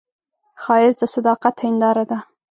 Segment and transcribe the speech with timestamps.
[0.61, 2.19] ښایست د صداقت هنداره ده